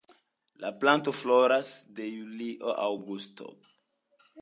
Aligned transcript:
La 0.63 0.71
planto 0.83 1.13
floras 1.17 1.71
de 2.01 2.09
julio 2.17 2.75
al 2.75 2.77
aŭgusto. 2.89 3.55